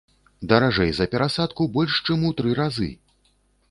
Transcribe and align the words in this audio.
Даражэй 0.53 0.93
за 1.01 1.07
перасадку 1.13 1.69
больш 1.79 2.01
чым 2.09 2.19
у 2.31 2.35
тры 2.41 2.59
разы! 2.65 2.95